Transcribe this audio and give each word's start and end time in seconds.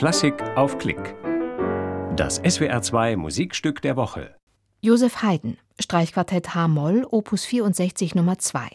Klassik 0.00 0.42
auf 0.56 0.78
Klick. 0.78 1.14
Das 2.16 2.42
SWR2 2.42 3.18
Musikstück 3.18 3.82
der 3.82 3.96
Woche. 3.96 4.34
Josef 4.80 5.22
Haydn, 5.22 5.58
Streichquartett 5.78 6.54
H-Moll, 6.54 7.06
Opus 7.10 7.44
64 7.44 8.14
Nummer 8.14 8.38
2. 8.38 8.66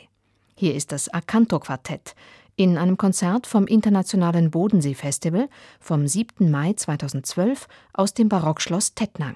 Hier 0.54 0.76
ist 0.76 0.92
das 0.92 1.10
Acanto-Quartett 1.10 2.14
in 2.56 2.78
einem 2.78 2.98
Konzert 2.98 3.48
vom 3.48 3.66
Internationalen 3.66 4.52
Bodensee-Festival 4.52 5.50
vom 5.80 6.08
7. 6.08 6.52
Mai 6.52 6.74
2012 6.74 7.68
aus 7.94 8.14
dem 8.14 8.30
Barockschloss 8.30 8.94
Tettnang. 8.94 9.36